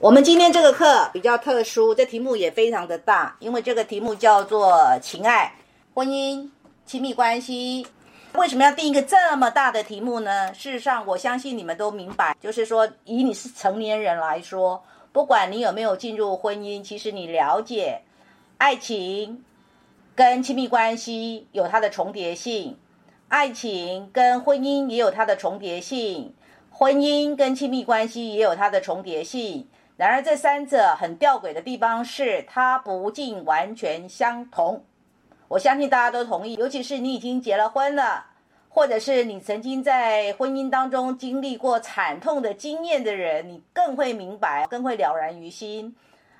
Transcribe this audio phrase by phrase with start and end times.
[0.00, 5.52] 我们今天这个课比较特殊，这题目也非常的大，因为这个题目叫做情爱、
[5.92, 6.48] 婚姻、
[6.86, 7.84] 亲密关系。
[8.34, 10.54] 为什么要定一个这么大的题目呢？
[10.54, 14.80] 事实上，我相信你们都明白，就是说，以你是成年人来说，
[15.10, 18.02] 不管你有没有进入婚姻，其实你了解
[18.58, 19.44] 爱情
[20.14, 22.78] 跟亲密关系有它的重叠性，
[23.26, 26.32] 爱情跟婚姻也有它的重叠性，
[26.70, 29.66] 婚姻跟亲密关系也有它的重叠性。
[29.98, 34.84] 然而，这三者很吊诡的地方是，它不尽完全相同。
[35.48, 38.26] 我相信大家都同意，尤其是你已经结了婚了，
[38.68, 45.96] 或者是你曾经在婚姻当中经历过惨痛的经验的人，你更会明白，更会了然于心。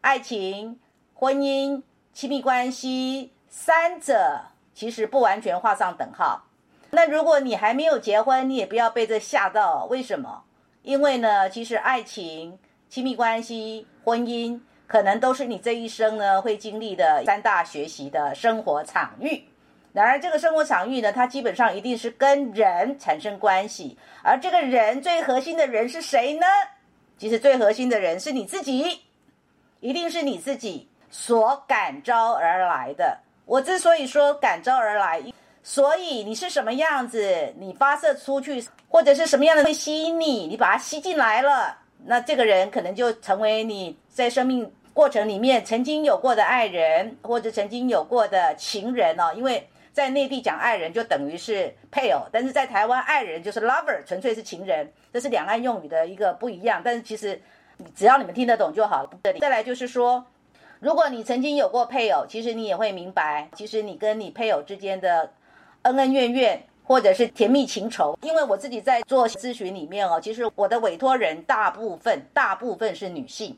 [0.00, 0.78] 爱情、
[1.14, 4.42] 婚姻、亲密关系三者
[4.72, 6.44] 其实不完全画上等号。
[6.92, 9.86] 那如果你还没有结婚，你也不要被这吓到。
[9.86, 10.44] 为什么？
[10.82, 12.56] 因为呢，其实爱情。
[12.90, 14.58] 亲密关系、婚姻，
[14.88, 19.44] 可能都是你这一生呢会经历的三大学习的生活场域。
[19.92, 23.96] 然而，这个生活场域呢，它基本上一定是跟人产生关系。
[24.24, 26.46] 而这个人最核心的人是谁呢？
[27.16, 29.00] 其实最核心的人是你自己，
[29.78, 33.16] 一定是你自己所感召而来的。
[33.46, 35.22] 我之所以说感召而来，
[35.62, 41.76] 所以你是什么样子，你发射出去，或者是什么样的会吸引你，你把它吸进来了。
[42.06, 49.32] 那这个人可能就成为你在生命过程里面曾经有过的爱人，或者曾经有过的情人哦。
[49.36, 56.80] 因为在内地讲爱人就等于是配偶，但是在台湾爱人就是 lover，纯粹是情人，这是两岸用语的一个不一样。
[56.84, 57.40] 但是其实
[57.94, 59.10] 只要你们听得懂就好了。
[59.40, 60.24] 再来就是说，
[60.78, 65.32] 如果你曾经有过配偶，其实你也会明白，其实你跟你配偶之间的
[65.82, 66.62] 恩恩怨怨。
[66.90, 73.56] 或者是甜蜜情仇，因为我自己在做咨询里面哦，其实我的委托人大部分大部分是女性，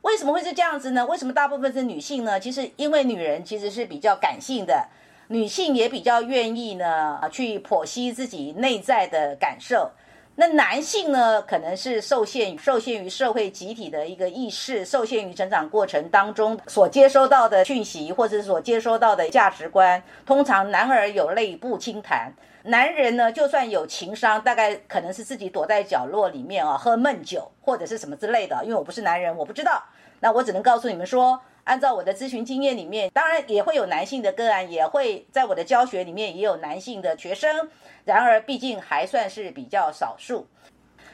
[0.00, 1.04] 为什么会是这样子呢？
[1.04, 2.40] 为什么大部分是女性呢？
[2.40, 4.88] 其实因为女人其实是比较感性的，
[5.28, 9.90] 女性也比较愿意呢去剖析自己内在的感受。
[10.36, 20.02] 那男性呢，可能是受限于受限于社会集体的一个意识，受限于成长过程当中所接收到的讯息，或者所接收到的价值观。
[20.24, 22.32] 通常男儿有泪不轻弹，
[22.62, 28.58] 男人呢，就算有情商，大概可能是自己躲在角落里面啊，喝闷酒或者是什么之类的。
[28.64, 29.82] 因为我不是男人，我不知道。
[30.20, 31.38] 那我只能告诉你们说。
[31.64, 37.68] 按照我的咨询经验里面，当然也会有男性的个案，也会在我的教学里面也有男性的学生。
[38.04, 40.46] 然而，毕竟还算是比较少数。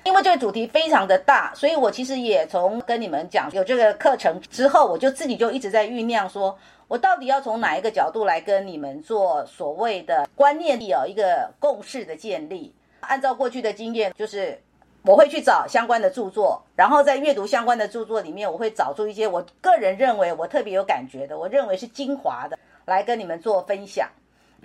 [0.05, 6.57] 因为这个主题非常的大，所以我其实也从跟你们讲有这个课程之后，我就自己就一直在酝酿，说
[6.87, 12.73] 我到底要从哪一个角度来跟你们做所谓的观念力哦一个共识的建立。
[13.01, 14.61] 按照过去的经验，就是。
[15.07, 24.09] 我会去找相关的著作，然后在阅读相关的著作里面，我会找出一些我个人认为我特别有感觉的，我认为是精华的，来跟你们做分享。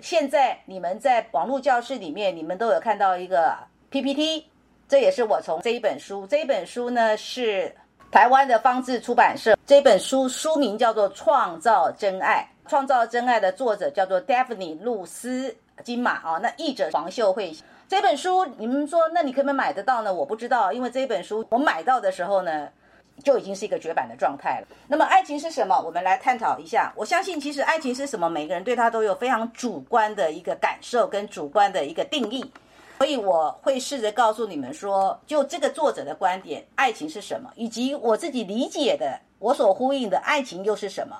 [0.00, 3.56] 现在你们在网络教室里面，你们都有看到一个
[3.90, 4.44] PPT，
[4.88, 7.72] 这也是我从这一本书，这一本书呢是
[8.10, 17.54] 台湾的方志出版社，这本书书名叫做《创造真爱》，创造真爱的作者叫做 Daphne 露丝金马啊，那译者黄秀慧。
[17.88, 20.12] 这本书，你们说，那你可不可以买得到呢？
[20.12, 22.68] 我不知道，因为这本书我买到的时候呢，
[23.22, 24.66] 就已经是一个绝版的状态了。
[24.88, 25.78] 那么，爱情是什么？
[25.78, 26.90] 我们来探讨一下。
[26.96, 32.50] 我相信，其实爱情是什么，每个人对他都有非常主观的一个感受跟主观的一个定义。
[32.98, 41.14] 所以，我会试着告诉你们说，就这个作者的观点，爱情是什么，以及我自己理解的，我所呼应的爱情又是什么。